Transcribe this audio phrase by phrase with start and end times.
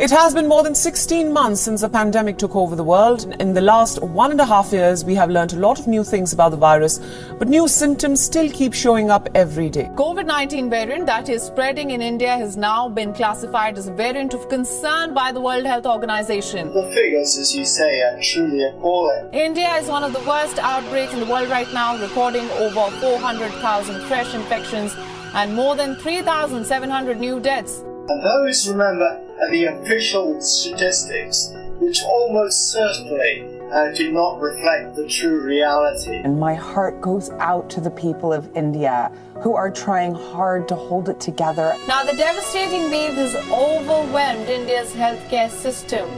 [0.00, 3.36] It has been more than 16 months since the pandemic took over the world.
[3.38, 6.02] In the last one and a half years, we have learned a lot of new
[6.04, 7.00] things about the virus,
[7.38, 9.90] but new symptoms still keep showing up every day.
[9.96, 14.48] COVID-19 variant that is spreading in India has now been classified as a variant of
[14.48, 16.72] concern by the World Health Organization.
[16.72, 19.34] The figures, as you say, are truly appalling.
[19.34, 24.00] India is one of the worst outbreaks in the world right now, recording over 400,000
[24.04, 24.96] fresh infections
[25.34, 27.84] and more than 3,700 new deaths.
[28.10, 35.06] And those, remember, are the official statistics, which almost certainly uh, do not reflect the
[35.06, 36.16] true reality.
[36.16, 39.12] And my heart goes out to the people of India
[39.44, 41.76] who are trying hard to hold it together.
[41.86, 46.10] Now, the devastating wave has overwhelmed India's healthcare system.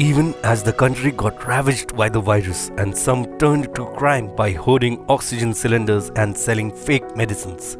[0.00, 4.50] Even as the country got ravaged by the virus and some turned to crime by
[4.50, 7.76] hoarding oxygen cylinders and selling fake medicines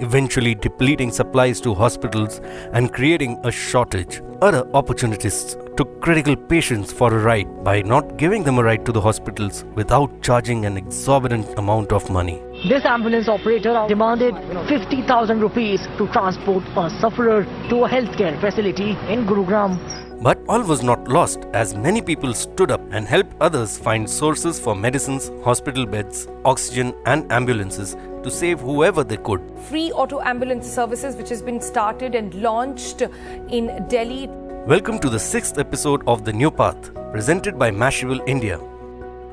[0.00, 2.40] eventually depleting supplies to hospitals
[2.72, 4.22] and creating a shortage.
[4.42, 8.92] Other opportunists took critical patients for a ride by not giving them a ride to
[8.92, 12.42] the hospitals without charging an exorbitant amount of money.
[12.68, 14.34] This ambulance operator demanded
[14.68, 19.78] 50,000 rupees to transport a sufferer to a healthcare facility in Gurugram.
[20.22, 24.60] But all was not lost as many people stood up and helped others find sources
[24.60, 29.40] for medicines, hospital beds, oxygen, and ambulances to save whoever they could.
[29.68, 33.02] Free auto ambulance services, which has been started and launched
[33.48, 34.28] in Delhi.
[34.66, 38.58] Welcome to the sixth episode of The New Path, presented by Mashable India.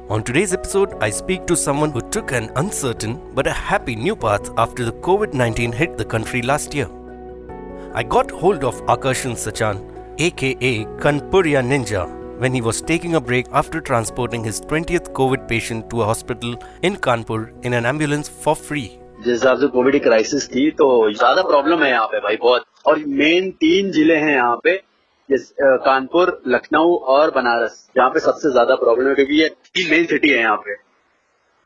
[0.09, 4.15] On today's episode, I speak to someone who took an uncertain but a happy new
[4.15, 6.89] path after the COVID 19 hit the country last year.
[7.93, 9.83] I got hold of Akarshan Sachan
[10.19, 12.07] aka Kanpuriya Ninja,
[12.39, 16.55] when he was taking a break after transporting his 20th COVID patient to a hospital
[16.81, 18.87] in Kanpur in an ambulance for free.
[19.19, 22.65] जिस हिसाब से Covid की crisis थी तो ज़्यादा problem है यहाँ पे भाई, बहुत।
[22.85, 24.75] और मेन तीन ज़िले हैं यहाँ पे,
[25.29, 30.05] जिस कानपुर, लखनऊ और बनारस। जहाँ पे सबसे ज़्यादा प्रॉब्लम है, क्योंकि ये तीन मेन
[30.05, 30.75] सिटी है यहाँ पे।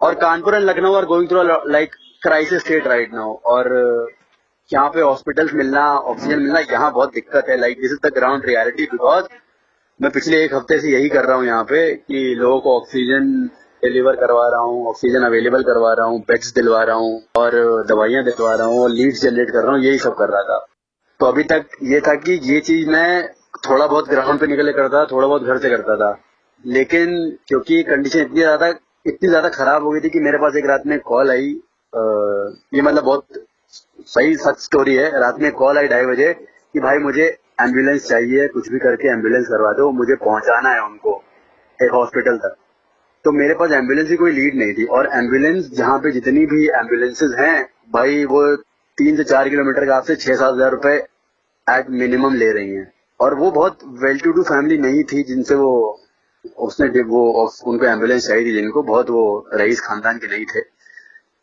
[0.02, 3.70] और Kanpur and Lucknow are going through like crisis state right now और
[4.70, 8.46] यहाँ पे हॉस्पिटल्स मिलना ऑक्सीजन मिलना, यहाँ बहुत दिक्कत है। Like this is the ground
[8.46, 9.26] reality because
[10.02, 13.26] मैं पिछले एक हफ़्ते से यही कर रहा हूँ यहाँ पे कि लोगों को ऑक्सीजन
[13.84, 17.58] डिलीवर करवा रहा हूँ ऑक्सीजन अवेलेबल करवा रहा हूँ बेड्स दिलवा रहा हूँ और
[17.90, 20.58] दवाइयाँ दिलवा रहा हूँ और जनरेट कर रहा हूँ, यही सब कर रहा था।
[21.20, 23.28] तो अभी तक ये था कि ये चीज़ मैं
[23.70, 26.12] थोड़ा बहुत ग्राउंड पे निकले करता था, थोड़ा बहुत घर से करता था।
[26.64, 28.68] लेकिन क्योंकि कंडीशन इतनी ज़्यादा
[29.08, 31.48] इतनी ज़्यादा खराब हो गई थी कि मेरे पास एक रात में कॉल आई
[32.74, 33.44] ये मतलब बहुत
[34.08, 38.48] सही सच स्टोरी है। रात में कॉल आई ढाई बजे कि भाई मुझे एंबुलेंस चाहिए,
[38.48, 41.22] कुछ भी करके एंबुलेंस करवा दो, मुझे पहुंचाना है उनको,
[41.80, 42.56] एक हॉस्पिटल तक।
[43.26, 46.68] तो मेरे पास एंबुलेंस की कोई लीड नहीं थी, और एंबुलेंस जहाँ पे जितनी भी
[46.78, 48.56] एम्बुलेंसेज हैं, भाई वो
[48.98, 50.96] तीन से चार किलोमीटर का आपसे छह सात हज़ार रुपए
[51.68, 55.56] एट मिनिमम ले रही हैं। और वो बहुत वेल टू डू फैमिली नहीं थी जिनसे
[55.56, 56.00] वो,
[56.60, 57.24] उसने वो
[57.66, 60.62] उनको एंबुलेंस चाहिए थी, जिनको बहुत वो रईस खानदान के नहीं थे।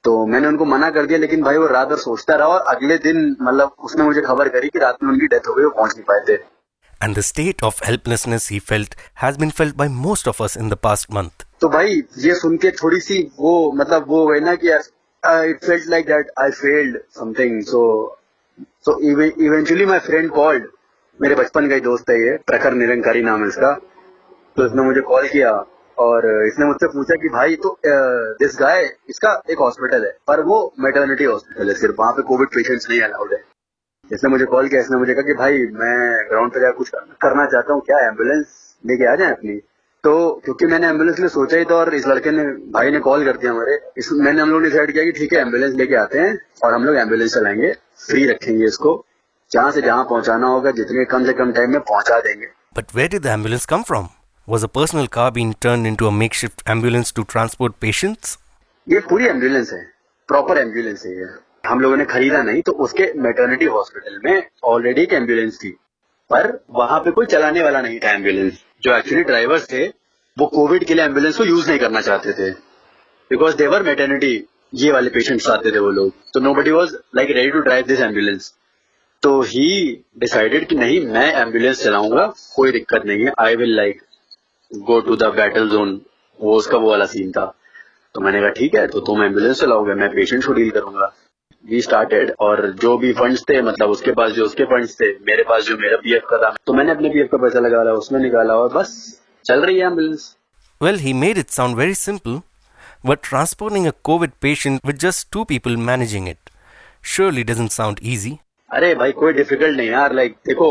[0.04, 2.98] तो मैंने उनको मना कर दिया लेकिन भाई वो रात भर सोचता रहा और अगले
[2.98, 5.94] दिन मतलब उसने मुझे खबर करी कि रात में उनकी डेथ हो गई वो पहुँच
[5.96, 6.36] नहीं पाए थे।
[7.00, 10.70] And the state of helplessness he felt has been felt by most of us in
[10.72, 11.44] the past month.
[11.60, 15.88] तो भाई ये सुन के थोड़ी सी वो मतलब वो है ना कि it felt
[15.90, 17.82] like that I failed something so
[18.84, 20.66] so eventually my friend called
[21.20, 23.72] मेरे बचपन का ही दोस्त है ये प्रखर निरंकारी नाम है इसका।
[24.56, 25.52] तो इसने मुझे कॉल किया।
[25.98, 30.74] और इसने मुझसे पूछा कि भाई तो दिस गाय इसका एक हॉस्पिटल है, पर वो
[30.80, 33.42] मेटर्निटी हॉस्पिटल है, सिर्फ़ वहाँ पे कोविड पेशेंट्स नहीं अलाउड है।
[34.10, 36.90] इसने मुझे कॉल किया, इसने मुझे कहा कि भाई, मैं ग्राउंड पे जाकर कुछ
[37.22, 39.56] करना चाहता हूँ, क्या एंबुलेंस लेके आ जाए अपनी?
[40.04, 43.24] तो क्योंकि मैंने एंबुलेंस में सोचा ही था और इस लड़के ने, भाई ने कॉल
[43.24, 46.18] कर दिया हमारे, इस, मैंने हम लोग डिसाइड किया कि ठीक है एंबुलेंस लेके आते
[46.18, 47.72] हैं, और हम लोग एंबुलेंस चलाएँगे
[48.06, 49.04] फ्री रखेंगे इसको,
[49.52, 53.10] जहाँ से जहाँ पहुंचाना होगा, जितने कम से कम टाइम में पहुँचा देंगे। But where
[53.14, 54.08] did the ambulance come from?
[54.48, 58.30] Was a personal car being turned into a makeshift ambulance to transport patients?
[58.86, 59.80] ये पूरी एंबुलेंस है
[60.28, 61.26] प्रॉपर एंबुलेंस है ये।
[61.68, 64.42] हम लोगों ने खरीदा नहीं तो उसके मेटर्निटी हॉस्पिटल में
[64.72, 65.70] ऑलरेडी एक एंबुलेंस थी।
[66.30, 66.48] पर
[66.78, 70.94] वहाँ पे कोई चलाने वाला नहीं था एंबुलेंस जो एक्चुअली ड्राइवर्स थे, वो कोविड के
[70.94, 72.50] लिए एंबुलेंस को यूज़ नहीं करना चाहते थे।
[73.30, 74.34] बिकॉज़ देवर मेटर्निटी
[74.74, 78.00] ये वाले पेशेंट्स आते थे वो लोग। तो nobody was like ready to drive this
[78.00, 78.52] ambulance
[79.22, 79.70] तो ही
[80.18, 84.02] डिसाइडेड कि नहीं, मैं एंबुलेंस चलाऊँगा, कोई दिक्कत नहीं है I will like
[84.72, 86.00] go to the battle zone
[86.40, 87.44] वो उसका वो वाला सीन था।
[88.14, 91.12] तो मैंने कहा ठीक है तो तुम एंबुलेंस चलाओगे मैं पेशेंट को डील करूँगा।
[91.64, 95.42] वी स्टार्टेड और जो भी फंड्स थे मतलब उसके पास जो उसके फंड्स थे मेरे
[95.48, 98.54] पास जो मेरा पीएफ का था तो मैंने अपने पीएफ का पैसा लगाया उसमें निकाला
[98.56, 98.92] और बस
[99.44, 100.34] चल रही है ambulance
[100.80, 102.36] well he made it sound very simple,
[103.08, 106.50] but transporting a COVID patient with just two people managing it
[107.14, 108.32] surely doesn't sound easy.
[108.70, 110.68] अरे भाई कोई डिफ़िकल्ट नहीं यार लाइक देखो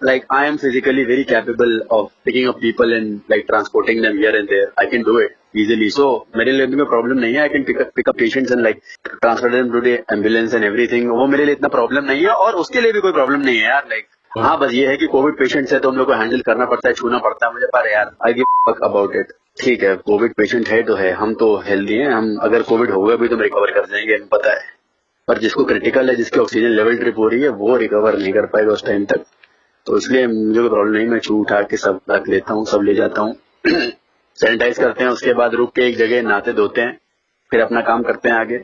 [0.00, 4.36] like, I am physically very capable of picking up people and, like, transporting them here
[4.36, 4.72] and there.
[4.76, 5.90] I can do it easily.
[5.90, 7.48] So, मेरे लिए में problem नहीं है.
[7.48, 8.82] I can pick up pick up patients and, like,
[9.22, 11.08] transfer them to the ambulance and everything.
[11.10, 13.64] वो मेरे लिए इतना problem नहीं है और उसके लिए भी कोई प्रॉब्लम नहीं है
[13.64, 13.82] यार.
[13.92, 16.64] Like हाँ बस ये है कि कोविड पेशेंट्स है तो हम लोग को हैंडल करना
[16.66, 20.34] पड़ता है, छूना पड़ता है मुझे, पर यार आई गिव अबाउट इट ठीक है कोविड
[20.36, 23.42] पेशेंट है तो है हम तो हेल्दी हैं हम, अगर कोविड होगा भी तो हम
[23.42, 24.60] रिकवर कर जाएँगे, हमें पता है
[25.28, 28.46] पर जिसको क्रिटिकल है, जिसकी ऑक्सीजन लेवल ट्रिप हो रही है, वो रिकवर नहीं कर
[28.46, 29.24] पाएगा उस टाइम तक
[29.86, 32.82] तो इसलिए मुझे कोई प्रॉब्लम नहीं मैं छू उठा के सब रख लेता हूँ सब
[32.82, 33.34] ले जाता हूँ।
[34.38, 36.98] सैनिटाइज करते हैं उसके बाद रुक के एक जगह नहाते धोते हैं
[37.50, 38.56] फिर अपना काम करते हैं आगे।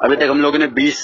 [0.00, 0.98] अभी तक हम लोगों ने 20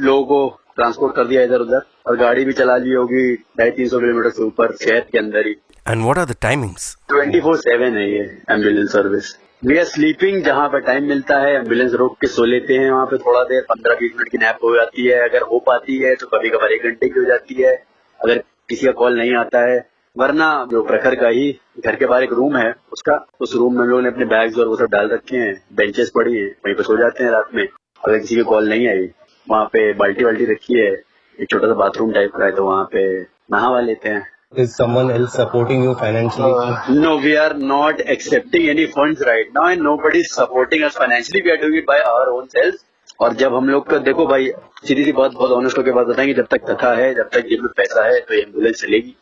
[0.00, 3.88] लोगों को ट्रांसपोर्ट कर दिया इधर उधर और गाड़ी भी चला ली होगी ढाई तीन
[3.88, 5.54] सौ किलोमीटर से ऊपर शहर के अंदर ही।
[5.86, 6.88] And what are the timings?
[7.08, 11.54] Twenty four seven है ये ambulance service we are sleeping जहाँ पे टाइम मिलता है
[11.54, 14.64] एंबुलेंस रोक के सो लेते हैं वहाँ पे थोड़ा देर पंद्रह बीस मिनट की नैप
[14.64, 17.62] हो जाती है। अगर हो पाती है तो कभी कभार एक घंटे की हो जाती
[17.62, 17.74] है।
[18.20, 19.78] अगर किसी का कॉल नहीं आता है
[20.16, 21.50] वरना जो प्रखर का ही
[21.84, 24.66] घर के बाहर एक रूम है उसका उस रूम में लोगों ने अपने बैग्स और
[24.68, 27.62] वो सब डाल रखे हैं बेंचेस पड़ी हैं वहीं पर सो जाते हैं रात में
[27.64, 29.08] अगर किसी की कॉल नहीं आई
[29.46, 30.90] वहाँ पे बाल्टी वाल्टी रखी है
[31.38, 33.06] एक छोटा सा बाथरूम टाइप का है तो वहाँ पे
[33.52, 36.48] नहावा लेते हैं Is someone else supporting you financially?
[36.54, 40.94] Uh, No, we are not accepting any funds right now and nobody is supporting us
[40.94, 41.40] financially.
[41.42, 42.82] We are doing it by our own selves.
[43.20, 44.50] और जब हम लोग का देखो भाई
[44.86, 47.62] सीधी सी बात बहुत ऑनेस्ट होकर बात बताएँगे जब तक कथा है जब तक जेब
[47.62, 49.14] में पैसा है तो एंबुलेंस चलेगी।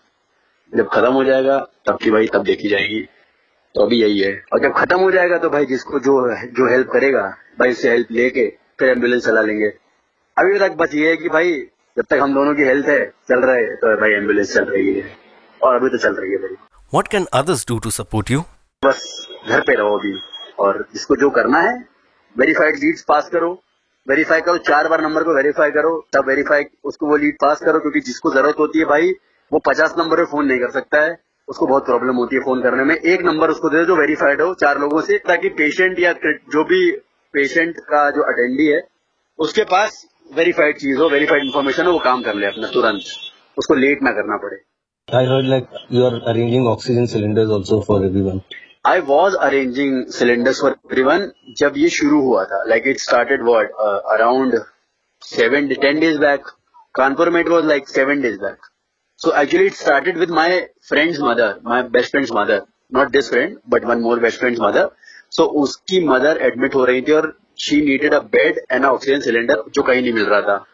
[0.73, 3.01] जब खत्म हो जाएगा तब की भाई तब देखी जाएगी।
[3.75, 6.15] तो अभी यही है। और जब खत्म हो जाएगा तो भाई जिसको जो
[6.47, 7.23] जो हेल्प करेगा
[7.59, 8.47] भाई उससे हेल्प लेके
[8.79, 9.69] फिर एंबुलेंस चला लेंगे।
[10.37, 11.53] अभी तक बस ये है कि भाई
[11.97, 14.95] जब तक हम दोनों की हेल्थ है चल रहा है तो भाई एंबुलेंस चल रही
[14.95, 15.17] है।
[15.61, 16.57] और अभी तो चल रही है भाई।
[16.93, 18.43] What can others do to support you?
[18.83, 20.15] बस घर पे रहो अभी।
[20.59, 21.75] और जिसको जो करना है
[22.37, 23.53] वेरीफाइड लीड्स पास करो।
[24.11, 27.81] वेरीफाई करो, चार बार नंबर को वेरीफाई करो, तब वेरीफाई उसको वो लीड पास करो,
[27.81, 29.12] क्योंकि जिसको ज़रूरत होती है भाई,
[29.53, 31.19] वो पचास नंबर पे फ़ोन नहीं कर सकता है।
[31.49, 34.55] उसको बहुत प्रॉब्लम होती है फ़ोन करने में। एक नंबर उसको दे जो वेरीफाइड हो,
[34.55, 36.12] चार लोगों से, ताकि पेशेंट या
[36.53, 36.91] जो भी
[37.35, 38.83] पेशेंट का जो अटेंडी है,
[39.39, 43.03] उसके पास वेरीफाइड चीज़ हो वेरीफाइड इन्फॉर्मेशन हो, वो काम कर ले अपना तुरंत।
[43.59, 44.56] उसको लेट ना करना पड़े।
[45.09, 48.41] I heard, like, you are arranging oxygen cylinders also for.
[48.85, 53.71] I was arranging cylinders for everyone जब ये शुरू हुआ था। Like it started word
[54.12, 54.59] around
[55.23, 56.47] seven ten days back
[56.94, 58.67] Kanpur में it was like seven days back
[59.21, 62.62] so actually it started with my friend's mother my best friend's mother
[62.94, 64.88] not this friend but one more best friend's mother
[65.37, 69.62] so उसकी mother admit हो रही थी और she needed a bed and oxygen cylinder
[69.75, 70.65] जो कहीं नहीं मिल रहा था।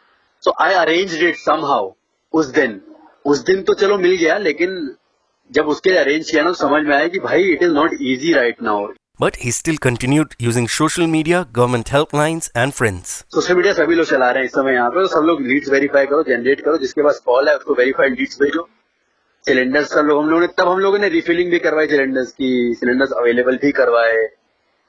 [0.43, 1.37] So I arrange it
[1.67, 1.91] somehow
[2.33, 2.81] उस दिन।
[3.25, 4.95] उस दिन तो चलो मिल गया, लेकिन
[5.51, 8.33] जब उसके अरेंज किया ना तो समझ में आया कि भाई it is not easy
[8.33, 8.87] right now
[9.21, 13.13] but he still continued using social media, government helplines, and friends.
[13.35, 15.69] Social media सभी लोग चला रहे हैं इस समय यहाँ पे तो सब लोग लीड्स
[15.73, 18.69] वेरीफाई करो जनरेट करो जिसके पास कॉल है उसको वेरीफाइड लीड्स भेजो।
[19.45, 22.51] सिलेंडर्स का लोग हम लोगों ने तब हम लोगों ने रिफिलिंग भी करवाई सिलेंडर्स की
[22.81, 24.19] सिलेंडर्स अवेलेबल भी करवाए।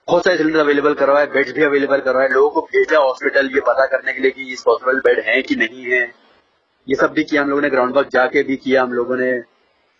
[0.07, 3.85] बहुत सारे सिलेंडर अवेलेबल करवाए बेड भी अवेलेबल करवाए लोगों को भेजा हॉस्पिटल ये पता
[3.85, 6.01] करने के लिए कि इस हॉस्पिटल बेड है कि नहीं है।
[6.87, 9.31] ये सब भी किया हम लोगों ने ग्राउंड वर्क जाके भी किया हम लोगों ने।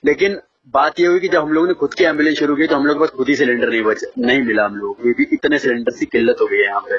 [0.04, 0.40] लेकिन
[0.74, 2.86] बात ये हुई कि जब हम लोगों ने खुद की एंबुलेंस शुरू की तो हम
[2.86, 5.60] लोग के पास खुद ही सिलेंडर नहीं बच, नहीं मिला हम लोग को। भी इतने
[5.60, 6.96] सिलेंडर की किल्लत हो गई है यहाँ पे।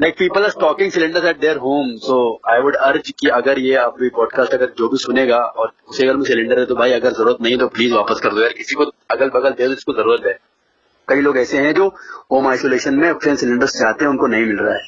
[0.00, 3.74] Like people are stocking cylinders at their home so I would urge कि अगर ये
[3.76, 7.12] अभी पॉडकास्ट अगर जो भी सुनेगा और उसे अगर में सिलेंडर है तो भाई अगर
[7.12, 9.92] ज़रूरत नहीं तो प्लीज़ वापस कर दो यार। किसी को अगल बगल दे दो, जिसको
[9.92, 10.38] ज़रूरत है।
[11.08, 11.88] कई लोग ऐसे हैं जो
[12.32, 14.80] होम आइसोलेशन में ऑक्सीजन सिलेंडर्स चाहते हैं, उनको नहीं मिल रहा है।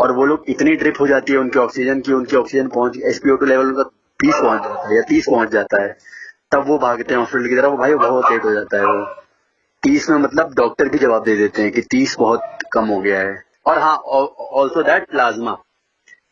[0.00, 3.36] और वो लोग इतनी ट्रिप हो जाती है उनकी ऑक्सीजन की, उनकी ऑक्सीजन पहुँच एसपीओ
[3.36, 3.82] टू लेवल उनका
[4.20, 5.96] बीस पहुँच जाता है, या तीस पहुँच जाता है।
[6.52, 9.04] तब वो भागते हैं हॉस्पिटल की तरफ़, भाई बहुत लेट हो जाता है वो।
[9.82, 13.20] तीस में मतलब डॉक्टर भी जवाब दे देते हैं कि तीस बहुत कम हो गया
[13.20, 15.52] है। और हाँ ऑल्सो दैट प्लाज्मा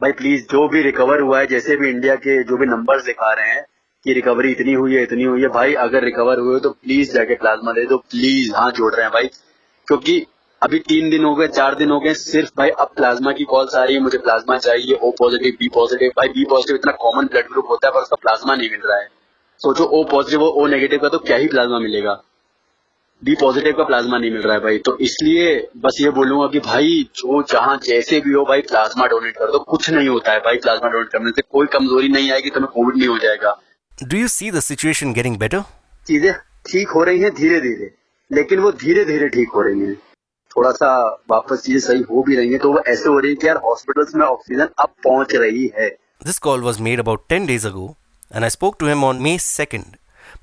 [0.03, 3.33] भाई प्लीज़ जो भी रिकवर हुआ है, जैसे भी इंडिया के जो भी नंबर्स दिखा
[3.33, 3.65] रहे हैं
[4.05, 7.35] कि रिकवरी इतनी हुई है, इतनी हुई है, भाई अगर रिकवर हुए तो प्लीज़ जाके
[7.35, 9.27] प्लाज्मा दे दो प्लीज़ हाँ जोड़ रहे हैं भाई।
[9.89, 10.27] क्योंकि
[10.63, 13.75] अभी तीन दिन हो गए, चार दिन हो गए, सिर्फ़ भाई अब प्लाज्मा की कॉल्स
[13.75, 17.27] आ रही है, मुझे प्लाज्मा चाहिए ओ पॉजिटिव बी पॉजिटिव भाई बी पॉजिटिव इतना कॉमन
[17.27, 19.18] ब्लड ग्रुप होता है, पर उसका प्लाज्मा नहीं मिल रहा है।
[19.61, 22.13] सोचो ओ पॉजिटिव ओ नेगेटिव का तो क्या ही प्लाज्मा मिलेगा?
[23.23, 25.47] बी पॉजिटिव का प्लाज्मा नहीं मिल रहा है भाई। तो इसलिए
[25.77, 29.59] बस ये बोलूँगा कि भाई जो जहाँ जैसे भी हो भाई प्लाज्मा डोनेट कर दो।
[29.71, 32.97] कुछ नहीं होता है भाई प्लाज्मा डोनेट करने से। कोई कमज़ोरी नहीं आएगी तुम्हें कोविड
[32.97, 33.59] नहीं हो जाएगा।
[34.05, 35.63] Do you see the situation getting better?
[36.07, 36.33] चीज़ें
[36.71, 37.91] ठीक हो रही हैं धीरे धीरे
[38.31, 39.95] लेकिन वो धीरे धीरे ठीक हो रही हैं।
[40.51, 40.91] थोड़ा सा
[41.31, 43.57] वापस चीज़ें सही हो भी रही हैं तो वो ऐसे हो रही है कि यार
[43.65, 45.89] हॉस्पिटल्स में ऑक्सीजन अब पहुँच रही है।
[46.29, 47.85] This call was made about 10 days ago,
[48.31, 49.95] and I spoke to him on May 2nd.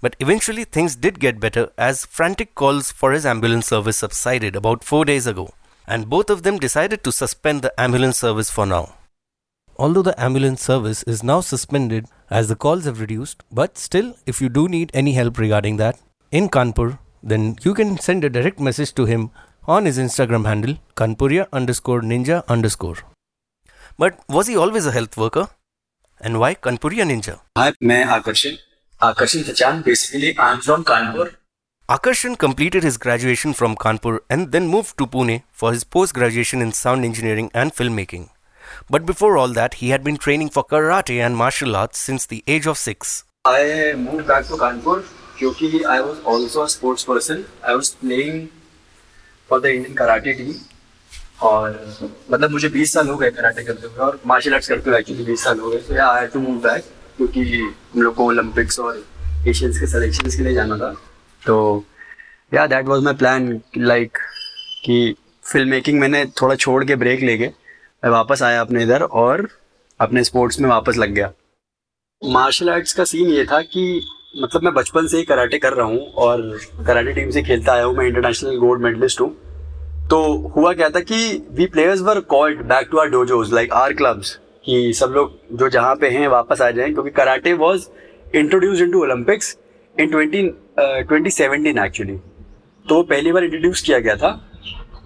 [0.02, 4.84] But eventually, things did get better as frantic calls for his ambulance service subsided about
[4.84, 5.54] 4 days ago,
[5.88, 8.96] and both of them decided to suspend the ambulance service for now.
[9.78, 13.44] although the ambulance service is now suspended as the calls have reduced.
[13.52, 16.00] But still, if you do need any help regarding that
[16.32, 19.32] in Kanpur, then you can send a direct message to him
[19.68, 22.98] on his Instagram handle kanpuria underscore ninja underscore.
[23.98, 25.50] But was he always a health worker?
[26.20, 27.40] and why Kanpuriya Ninja?
[27.58, 28.60] Hi, I'm Akarshan.
[29.02, 29.84] Akarshan Thachan.
[29.84, 31.36] Basically, I'm from Kanpur.
[31.90, 36.62] Akarshan completed his graduation from Kanpur and then moved to Pune for his post graduation
[36.62, 38.30] in sound engineering and filmmaking.
[38.90, 42.44] But before all that, he had been training for karate and martial arts since the
[42.48, 43.24] age of six.
[43.46, 45.06] I moved back to Kanpur
[45.40, 47.46] because I was also a sports person.
[47.64, 48.50] I was playing
[49.48, 50.60] for the Indian karate team
[51.40, 51.70] और
[52.32, 55.26] मतलब मुझे 20 साल हो गए karate करते हुए और martial arts करते हुए एक्चुअली
[55.26, 56.84] 20 साल हो गए। So I to move back
[57.18, 57.44] क्योंकि
[57.94, 59.04] हम लोग को ओलंपिक्स और
[59.48, 60.92] एशियंस के सिलेक्शंस के लिए जाना था।
[61.42, 61.84] तो
[62.54, 64.18] yeah that was my plan like
[64.86, 69.48] कि फ़िल्म मेकिंग मैंने थोड़ा छोड़ के ब्रेक लेके मैं वापस आया अपने इधर और
[70.00, 71.32] अपने स्पोर्ट्स में वापस लग गया।
[72.22, 74.02] मार्शल आर्ट्स का सीन ये था कि
[74.42, 76.42] मतलब मैं बचपन से ही कराटे कर रहा हूँ और
[76.88, 79.36] कराटे टीम से खेलता आया हूँ। मैं इंटरनेशनल गोल्ड मेडलिस्ट हूँ।
[80.10, 80.18] तो
[80.56, 81.18] हुआ क्या था कि
[81.52, 84.34] we players were called back to our dojos like our clubs
[84.66, 87.88] कि सब लोग जो जहाँ पे हैं वापस आ जाएँ, क्योंकि karate was
[88.36, 89.58] introduce into Olympics
[89.96, 90.42] in twenty
[90.80, 92.18] twenty seventeen actually
[92.86, 94.30] तो पहली बार इंट्रोड्यूस किया गया था,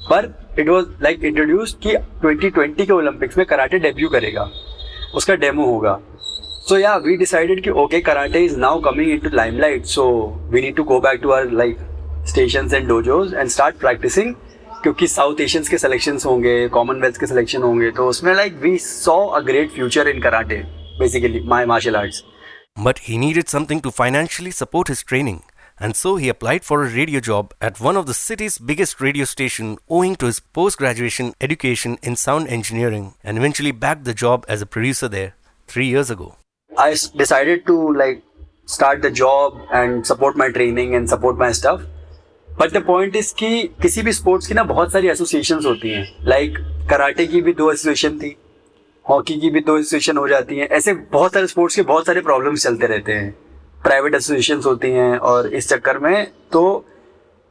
[0.09, 4.49] पर इट वॉज़ लाइक इंट्रोड्यूस कि 2020 के ओलंपिक्स में कराटे डेब्यू करेगा,
[5.15, 5.99] उसका डेमो होगा।
[6.67, 10.05] सो या वी डिसाइडेड कि okay karate is now coming into limelight so
[10.51, 11.77] we need to go back to our like
[12.29, 14.35] station and dojos and start practicing
[14.83, 19.17] क्योंकि South Asians के selection होंगे Commonwealth के selection होंगे तो उसमें like we saw
[19.27, 20.55] a great future in karate
[20.99, 22.23] basically my martial arts
[22.79, 25.39] but he needed something to financially support his training
[25.81, 29.25] and so he applied for a radio job at one of the city's biggest radio
[29.25, 34.45] station owing to his post graduation education in sound engineering and eventually bagged the job
[34.49, 35.31] as a producer there
[35.69, 36.33] 3 years ago
[36.71, 38.23] I decided to like
[38.69, 41.98] start the job and support my training and support my stuff
[42.59, 46.25] but the point is कि किसी भी sports की ना बहुत सारी association होती हैं।
[46.27, 46.57] Like
[46.89, 48.35] karate की भी दो एसोसिएशन थी
[49.05, 52.21] हॉकी की भी दो एसोसिएशन हो जाती हैं। ऐसे बहुत सारे स्पोर्ट्स के बहुत सारे
[52.21, 53.31] प्रॉब्लम्स चलते रहते हैं।
[53.83, 56.85] प्राइवेट एसोसिएशन होती हैं और इस चक्कर में तो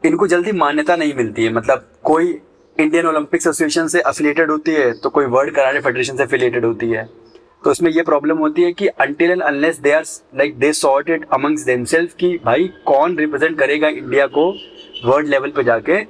[0.03, 2.39] इनको जल्दी मान्यता नहीं मिलती है। मतलब कोई
[2.77, 6.91] इंडियन ओलंपिक्स एसोसिएशन से अफिलेटेड होती है तो कोई वर्ल्ड कराटे फेडरेशन से अफिलिएटेड होती
[6.91, 7.09] है।
[7.65, 10.05] तो इसमें ये प्रॉब्लम होती है कि until and unless they are
[10.39, 14.53] like they sort it amongst themself कि भाई कौन रिप्रेजेंट करेगा इंडिया को
[15.05, 16.01] वर्ल्ड लेवल पे जाके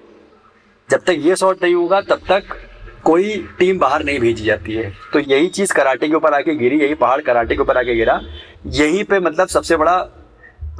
[0.88, 2.56] जब तक ये सॉर्ट नहीं होगा, तब तक
[3.04, 6.78] कोई टीम बाहर नहीं भेजी जाती है। तो यही चीज़ कराटे के ऊपर आके गिरी,
[6.80, 8.20] यही पहाड़ कराटे के ऊपर आके गिरा।
[8.66, 9.96] यहीं पे मतलब सबसे बड़ा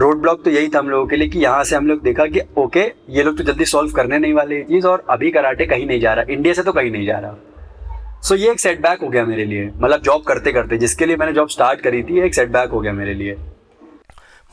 [0.01, 2.27] रोड ब्लॉक तो यही था हम लोगों के लिए कि यहाँ से हम लोग देखा
[2.27, 5.67] कि ओके ये लोग तो जल्दी सॉल्व करने नहीं वाले ये चीज़ और अभी कराटे
[5.67, 9.01] कहीं नहीं जा रहा। इंडिया से तो कहीं नहीं जा रहा। सो ये एक सेटबैक
[9.01, 12.21] हो गया मेरे लिए। मतलब जॉब करते करते जिसके लिए मैंने जॉब स्टार्ट करी थी
[12.21, 13.37] एक सेटबैक हो गया मेरे लिए।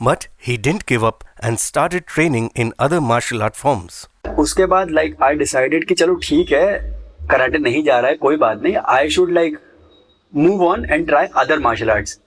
[0.00, 3.94] But he didn't give up and started training in other martial art forms.
[4.38, 6.78] उसके बाद लाइक आई डिसाइडेड कि चलो ठीक है
[7.30, 9.58] कराटे नहीं जा रहा है कोई बात नहीं। I should like
[10.32, 12.18] move on and try other martial arts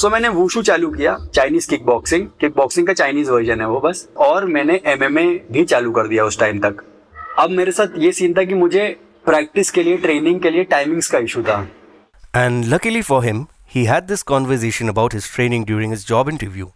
[0.00, 3.80] so मैंने वूशू चालू किया Chinese kick boxing kick boxing का चाइनीज़ वर्जन है वो
[3.80, 6.82] बस। और मैंने एमएमए भी चालू कर दिया उस टाइम तक।
[7.38, 8.86] अब मेरे साथ ये सीन था कि मुझे
[9.26, 11.60] प्रैक्टिस के लिए ट्रेनिंग के लिए टाइमिंग्स का इशू था।
[12.36, 16.70] And luckily for him he had this conversation about his training during his job interview.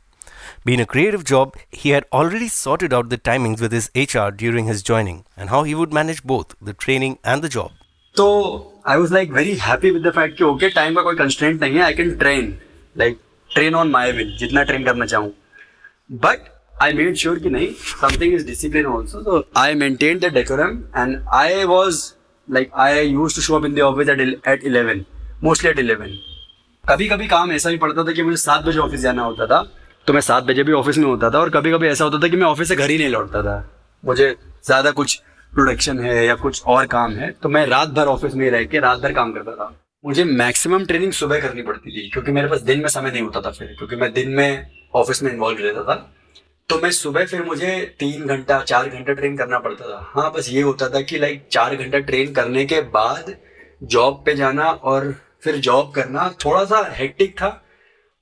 [0.65, 4.67] Being a creative job, he had already sorted out the timings with his HR during
[4.67, 7.71] his joining and how he would manage both the training and the job.
[8.15, 8.25] तो
[8.87, 11.75] I was like very happy with the fact कि okay time का कोई constant नहीं
[11.75, 12.53] है I can train
[12.95, 15.31] like train on my will जितना train करना चाहूँ
[16.25, 16.51] but
[16.81, 21.17] I made sure कि नहीं समथिंग इज डिसिप्लिन ऑल्सो तो I maintain the decorum and
[21.33, 22.03] I was
[22.47, 25.05] like I use to show up in the office at eleven
[25.43, 26.17] mostly at eleven
[26.83, 29.61] कभी कभी काम ऐसा भी पड़ता था कि मुझे सात बजे ऑफिस जाना होता था
[30.08, 32.28] तो मैं सात बजे भी ऑफ़िस में होता था और कभी कभी ऐसा होता था
[32.28, 33.56] कि मैं ऑफ़िस से घर ही नहीं लौटता था।
[34.04, 34.28] मुझे
[34.66, 35.16] ज़्यादा कुछ
[35.52, 38.80] प्रोडक्शन है या कुछ और काम है तो मैं रात भर ऑफ़िस में रह के
[38.80, 39.66] रात भर काम करता था।
[40.04, 43.40] मुझे मैक्सिमम ट्रेनिंग सुबह करनी पड़ती थी, क्योंकि मेरे पास दिन में समय नहीं होता
[43.40, 45.94] था फिर, क्योंकि मैं दिन में ऑफ़िस में इन्वॉल्व रहता था।
[46.68, 50.50] तो मैं सुबह फिर मुझे तीन घंटा, चार घंटा ट्रेन करना पड़ता था। हाँ बस
[50.50, 53.34] ये होता था कि लाइक चार घंटा ट्रेन करने के बाद
[53.82, 57.56] जॉब पे जाना और फिर जॉब करना थोड़ा सा हेक्टिक था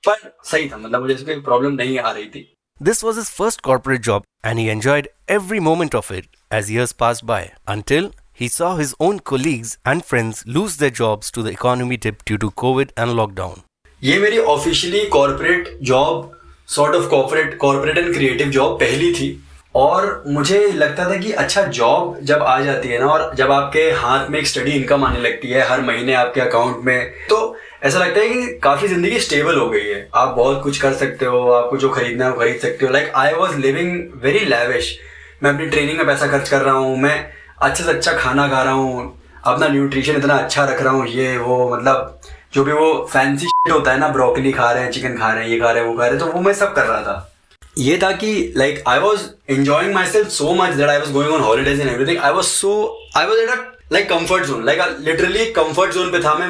[0.08, 2.46] पर सही था मतलब मुझे इसमें कोई प्रॉब्लम नहीं आ रही थी
[2.80, 6.92] This was his first corporate job, and he enjoyed every moment of it as years
[6.92, 11.50] passed by until he saw his own colleagues and friends lose their jobs to the
[11.50, 13.62] economy dip due to COVID and lockdown.
[14.02, 16.30] ये मेरी officially corporate job
[16.68, 19.30] sort of corporate corporate and creative job पहली थी
[19.75, 23.80] और मुझे लगता था कि अच्छा जॉब जब आ जाती है ना और जब आपके
[24.02, 27.40] हाथ में एक स्टडी इनकम आने लगती है हर महीने आपके अकाउंट में तो
[27.83, 31.25] ऐसा लगता है कि काफ़ी ज़िंदगी स्टेबल हो गई है। आप बहुत कुछ कर सकते
[31.25, 34.99] हो आपको जो खरीदना है वो खरीद सकते हो। Like I was living very lavish
[35.42, 37.30] मैं अपनी ट्रेनिंग में पैसा खर्च कर रहा हूँ, मैं
[37.62, 39.12] अच्छे से अच्छा खाना खा रहा हूँ,
[39.45, 42.21] अपना न्यूट्रिशन इतना अच्छा रख रहा हूँ, ये, वो मतलब
[42.54, 45.45] जो भी वो फैंसी शिट होता है ना ब्रोकली खा रहे हैं चिकन खा रहे
[45.45, 47.00] हैं, ये खा रहे हैं, वो खा रहे हैं तो वो मैं सब कर रहा
[47.02, 47.33] था।
[47.78, 51.40] ये था कि like I was enjoying myself so much that I was going on
[51.40, 52.73] holidays in everything I was so
[53.16, 53.54] I was at a
[53.93, 56.49] like comfort zone like literally comfort zone पे था मैं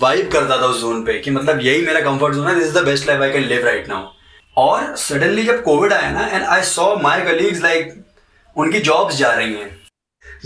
[0.00, 2.78] वाइब करता था उस जोन पे कि मतलब यही मेरा कंफर्ट जोन है this is
[2.78, 4.06] the best life I can live right now
[4.56, 7.92] और सडनली जब कोविड आया ना and I saw my colleagues like
[8.56, 9.70] उनकी जॉब्स जा रही हैं.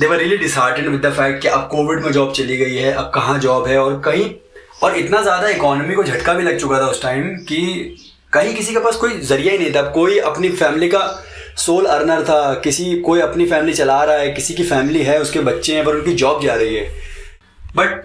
[0.01, 2.93] They were really disheartened with the fact कि अब कोविड में जॉब चली गई है,
[2.93, 4.31] अब कहाँ जॉब है, और कहीं,
[4.83, 7.61] और इतना ज़्यादा इकोनॉमी को झटका भी लग चुका था उस टाइम कि
[8.33, 9.83] कहीं किसी के पास कोई ज़रिया ही नहीं था.
[9.91, 11.01] कोई अपनी फैमिली का
[11.57, 15.41] सोल अर्नर था किसी कोई अपनी फैमिली चला रहा है किसी की फैमिली है उसके
[15.41, 16.87] बच्चे हैं पर उनकी जॉब जा रही है?
[17.77, 18.03] बट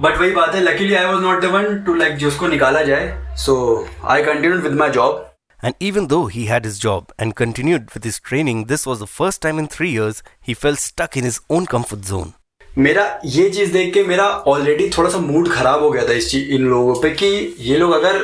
[0.00, 3.34] बट वही बात है luckily I was not the one to like जिसको निकाला जाए
[3.36, 3.56] so
[4.04, 5.26] I continued with my job
[5.62, 9.08] And even though he had his job and continued with his training, this was the
[9.16, 12.30] first time in three years he felt stuck in his own comfort zone.
[12.78, 16.30] मेरा ये चीज़ देख के मेरा already थोड़ा सा mood खराब हो गया था इस
[16.30, 17.26] चीज़ इन लोगों पे कि
[17.60, 18.18] ये लोग अगर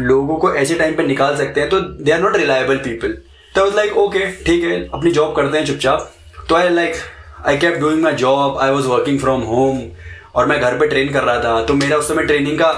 [0.00, 3.16] लोगों को ऐसे टाइम पे निकाल सकते हैं तो they are not reliable people
[3.54, 6.12] तो लाइक ओके ठीक है अपनी जॉब करते हैं चुपचाप।
[6.48, 6.94] तो I like
[7.46, 9.80] I kept doing my job I was working from home
[10.34, 12.72] और मैं घर पर ट्रेन कर रहा था। तो मेरा उस समय ट्रेनिंग का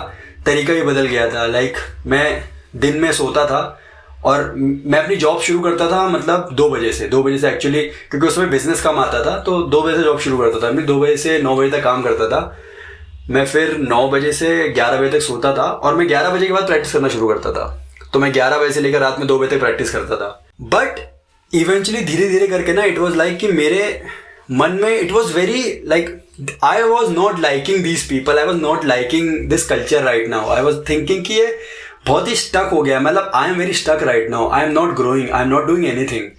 [0.47, 2.45] तरीका ही बदल गया था। लाइक like, मैं
[2.77, 3.81] दिन में सोता था
[4.25, 7.83] और मैं अपनी जॉब शुरू करता था मतलब दो बजे से। दो बजे से एक्चुअली
[8.11, 10.87] क्योंकि उसमें बिज़नेस काम आता था तो दो बजे से जॉब शुरू करता था। मैं
[10.87, 12.57] दो बजे से नौ बजे तक काम करता था।
[13.31, 16.53] मैं फिर नौ बजे से ग्यारह बजे तक सोता था और मैं ग्यारह बजे के
[16.53, 17.69] बाद प्रैक्टिस करना शुरू करता था।
[18.13, 21.01] तो मैं ग्यारह बजे से लेकर रात में दो बजे तक प्रैक्टिस करता था। बट
[21.53, 24.03] इवेंचुअली धीरे धीरे करके ना इट वॉज़ लाइक कि मेरे
[24.51, 26.09] मन में it was very like
[26.65, 30.63] I was not liking this people I was not liking this culture right now I
[30.63, 31.57] was thinking कि ये
[32.07, 34.95] बहुत ही स्टक हो गया मतलब I am very stuck right now I am not
[34.97, 36.31] growing I am not doing anything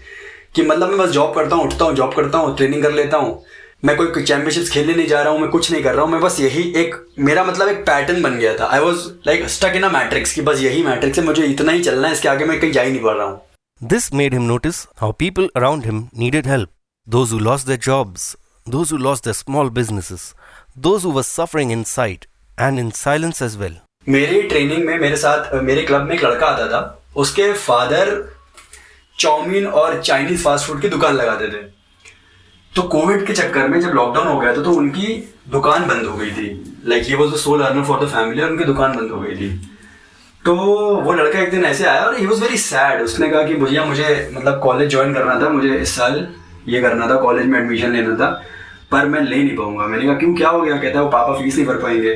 [0.55, 3.17] कि मतलब मैं बस जॉब करता हूँ, उठता हूँ जॉब करता हूँ ट्रेनिंग कर लेता
[3.17, 3.43] हूँ।
[3.85, 6.21] मैं कोई चैंपियनशिप्स खेलने नहीं जा रहा हूँ, मैं कुछ नहीं कर रहा हूँ। मैं
[6.21, 9.83] बस यही एक मेरा मतलब एक पैटर्न बन गया था। I was like stuck in
[9.83, 12.59] a matrix कि बस यही मैट्रिक्स है। मुझे इतना ही चलना है, इसके आगे मैं
[12.59, 13.41] कहीं जा ही नहीं पा रहा हूँ।
[13.81, 16.69] This made him notice how people around him needed help.
[17.07, 20.33] Those who lost their jobs, those who lost their small businesses,
[20.77, 22.25] those who were suffering in sight
[22.57, 23.75] and in silence as well.
[24.07, 26.81] मेरी training में मेरे साथ मेरे club में एक लड़का आता था
[27.17, 28.13] उसके फादर
[29.19, 31.63] चाउमीन और चाइनीज़ फास्ट फ़ूड की दुकान लगाते थे
[32.73, 35.15] तो कोविड के चक्कर में जब लॉकडाउन हो गया था तो उनकी
[35.51, 36.49] दुकान बंद हो गई थी
[36.85, 39.35] like he was the sole earner for the family और उनकी दुकान बंद हो गई
[39.35, 39.74] थी
[40.45, 43.53] तो वो लड़का एक दिन ऐसे आया और ही वॉज़ वेरी सैड उसने कहा कि
[43.55, 46.27] भैया मुझे मतलब कॉलेज ज्वाइन करना था, मुझे इस साल
[46.67, 48.29] ये करना था कॉलेज में एडमिशन लेना था,
[48.91, 50.77] पर मैं ले नहीं पाऊँगा। मैंने कहा, क्यों, क्या हो गया?
[50.77, 52.15] कहता है, वो पापा फ़ीस नहीं भर पाएँगे.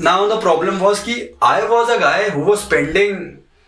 [0.00, 3.18] नाउ द प्रॉब्लम वॉज़ कि I was a guy who was spending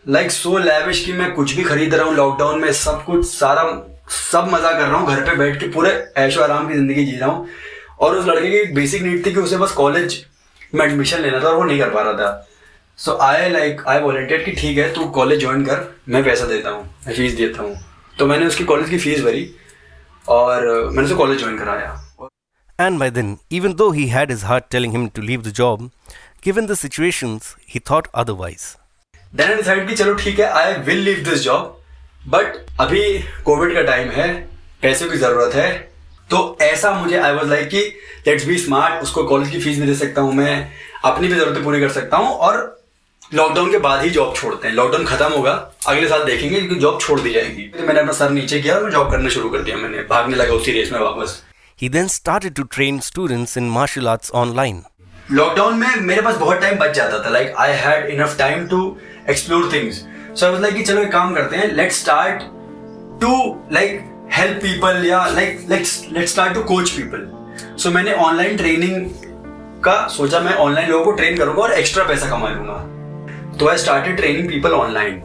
[0.06, 3.64] like so lavish कि मैं कुछ भी खरीद रहा हूँ लॉकडाउन में सब कुछ, सारा,
[4.10, 7.16] सब मज़ा कर रहा हूँ, घर पे बैठ के पूरे ऐशो आराम की ज़िंदगी जी
[7.16, 7.48] रहा हूँ।
[8.00, 10.24] और उस लड़के की बेसिक नीड थी कि उसे बस कॉलेज
[10.74, 12.48] में एडमिशन लेना था और वो नहीं कर पा रहा था।
[13.02, 16.70] सो आई लाइक आई वॉलेंटियर कि ठीक है तू कॉलेज ज्वाइन कर मैं पैसा देता
[16.70, 17.76] हूँ मैं फ़ीस देता हूँ
[18.16, 19.48] तो मैंने उसकी कॉलेज की फ़ीस भरी
[20.28, 22.00] और मैंने उसे कॉलेज ज्वाइन कराया
[22.78, 25.82] And by then, even though he had his heart telling him to leave the job,
[26.42, 28.66] given the situations, he thought otherwise.
[29.32, 33.02] Then I decided कि चलो ठीक है I will leave this job but अभी
[33.44, 34.28] Covid का time है
[34.82, 35.70] पैसे की ज़रूरत है
[36.30, 37.82] तो ऐसा मुझे आई वॉज़ लाइक कि
[38.26, 40.54] लेट्स बी स्मार्ट उसको कॉलेज की फ़ीस भी दे सकता हूँ मैं
[41.04, 42.60] अपनी भी जरूरतें पूरी कर सकता हूँ और
[43.34, 45.52] लॉकडाउन के बाद ही जॉब छोड़ते हैं। लॉकडाउन खत्म होगा
[45.88, 48.90] अगले साल देखेंगे क्योंकि जॉब छोड़ दी जाएगी। तो मैंने अपना सर नीचे किया और
[48.92, 51.42] जॉब करना शुरू कर दिया मैंने। भागने लगा उसी रेस में वापस।
[51.82, 54.82] He then started to train students in martial arts online.
[55.32, 58.82] Lockdown में मेरे पास बहुत टाइम बच जाता था। Like I had enough time to
[59.30, 62.42] explore things so I was like कि चलो एक काम करते हैं। Let's start
[63.22, 63.34] to
[63.72, 64.00] like
[64.32, 67.28] help people yeah like let's let's start to coach people
[67.82, 69.10] so मैंने ऑनलाइन ट्रेनिंग
[69.84, 72.88] का सोचा मैं ऑनलाइन लोगों को ट्रेन करूँगा और एक्स्ट्रा पैसा कमा लूँगा।
[73.58, 75.20] तो I started training people online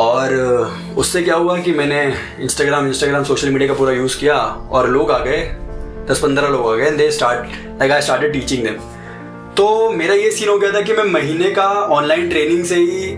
[0.00, 0.34] और
[0.96, 2.02] उससे क्या हुआ कि मैंने
[2.40, 4.36] इंस्टाग्राम इंस्टाग्राम सोशल मीडिया का पूरा यूज़ किया
[4.70, 5.42] और लोग आ गए
[6.10, 8.74] दस पंद्रह लोग आ गए they start like I started teaching them
[9.56, 13.16] तो मेरा ये सीन हो गया था कि मैं महीने का ऑनलाइन ट्रेनिंग से ही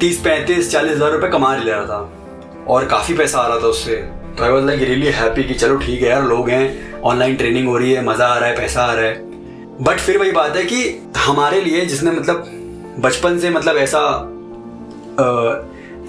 [0.00, 3.66] तीस पैंतीस चालीस हज़ार रुपये कमा ले रहा था। और काफ़ी पैसा आ रहा था
[3.66, 3.96] उससे।
[4.38, 7.68] तो I was like really happy कि चलो ठीक है यार, लोग हैं ऑनलाइन ट्रेनिंग
[7.68, 9.14] हो रही है, मज़ा आ रहा है, पैसा आ रहा है।
[9.82, 12.61] बट फिर वही बात है कि हमारे लिए जिसने मतलब
[13.00, 13.98] बचपन से मतलब ऐसा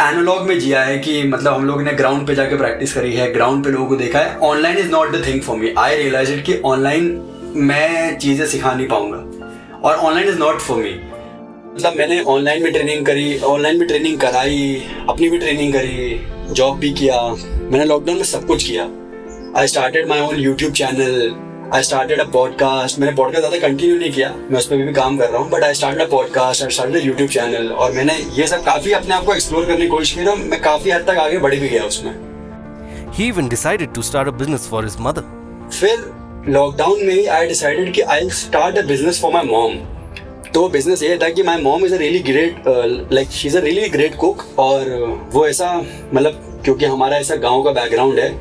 [0.01, 3.31] एनालॉग में जिया है कि मतलब हम लोग ने ग्राउंड पे जाके प्रैक्टिस करी है
[3.33, 6.33] ग्राउंड पे लोगों को देखा है। Online is not the thing for me I realize
[6.33, 7.21] it कि ऑनलाइन
[7.55, 9.17] मैं चीज़ें सिखा नहीं पाऊँगा।
[9.79, 10.91] और online is not for me
[11.75, 16.77] मतलब मैंने ऑनलाइन भी ट्रेनिंग करी ऑनलाइन भी ट्रेनिंग कराई, अपनी भी ट्रेनिंग करी जॉब
[16.79, 18.83] भी किया। मैंने लॉकडाउन में सब कुछ किया।
[19.59, 21.33] I started my own YouTube channel
[21.73, 24.93] I started a podcast मैंने पॉडकास्ट ज़्यादा कंटिन्यू नहीं किया। मैं उस पर भी, भी
[24.93, 28.13] काम कर रहा हूँ but I start a podcast I started YouTube channel और मैंने
[28.33, 31.01] ये सब काफ़ी अपने आप को एक्सप्लोर करने की कोशिश की तो मैं काफ़ी हद
[31.01, 32.13] तक आगे बढ़ भी गया उसमें।
[33.17, 35.25] He even decided to start a business for his mother.
[35.79, 36.05] फिर
[36.49, 39.75] लॉकडाउन में ही आई डिसाइडेड कि I start a business for my mom
[40.53, 42.63] तो बिज़नेस ये था कि my mom is a really great
[43.13, 44.89] like she is a really great cook और
[45.33, 45.75] वो ऐसा
[46.13, 48.31] मतलब क्योंकि हमारा ऐसा गाँव का बैकग्राउंड है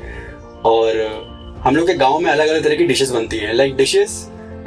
[0.65, 1.32] और
[1.65, 4.15] हम लोग के गाँव में अलग अलग तरह की डिशेस बनती हैं। Like dishes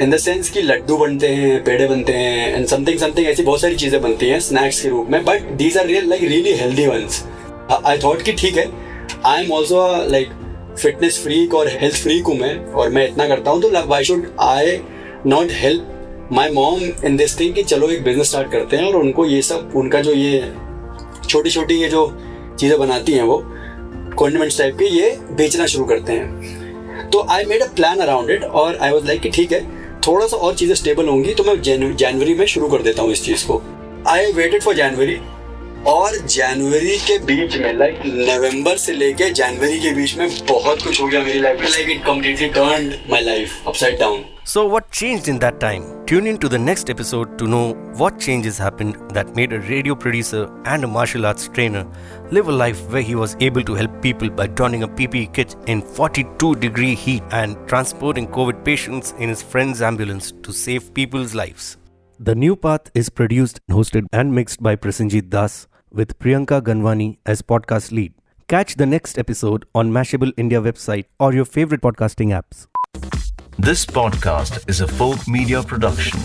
[0.02, 3.62] in the sense कि लड्डू बनते हैं, पेड़े बनते हैं एंड समथिंग समथिंग ऐसी बहुत
[3.62, 6.88] सारी चीज़ें बनती हैं स्नैक्स के रूप में but these are real like really healthy
[6.88, 7.24] once
[7.86, 8.66] I thought कि ठीक है।
[9.26, 10.30] I am also like
[10.78, 14.32] fitness freak और हेल्थ फ्रीक हूँ मैं, और मैं इतना करता हूँ तो why should
[14.42, 14.80] I
[15.28, 18.96] not help my mom in this thing कि चलो एक बिज़नेस स्टार्ट करते हैं, और
[18.96, 20.52] उनको ये सब, उनका जो ये
[21.30, 22.12] छोटी छोटी ये जो
[22.60, 23.42] चीज़ें बनाती हैं वो
[24.18, 26.64] कॉन्डिमेंट्स टाइप के, ये बेचना शुरू करते हैं।
[27.12, 29.62] तो I made a plan around it और आई वॉज़ लाइक कि ठीक है,
[30.08, 33.24] थोड़ा सा और चीज़ें स्टेबल होंगी तो मैं जनवरी में शुरू कर देता हूँ इस
[33.26, 33.62] चीज़ को।
[34.08, 35.18] आई वेटेड फॉर जनवरी
[35.88, 41.02] और जनवरी के बीच में लाइक नवंबर से लेके जनवरी के बीच में बहुत कुछ
[41.02, 44.90] हो गया मेरी लाइफ में like it completely turn my life upside down So, what
[44.98, 45.86] changed in that time?
[46.10, 47.62] Tune in to the next episode to know
[48.02, 50.42] what changes happened that made a radio producer
[50.74, 51.82] and a martial arts trainer
[52.38, 55.56] live a life where he was able to help people by donning a PPE kit
[55.76, 61.34] in 42 degree heat and transporting COVID patients in his friend's ambulance to save people's
[61.42, 61.72] lives.
[62.20, 67.42] The New Path is produced, hosted, and mixed by Prasenjit Das with Priyanka Ganwani as
[67.42, 68.14] podcast lead.
[68.48, 72.68] Catch the next episode on Mashable India website or your favorite podcasting apps.
[73.58, 76.20] This podcast is a folk media production.